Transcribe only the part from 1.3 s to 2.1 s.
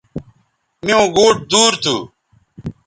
دور تھو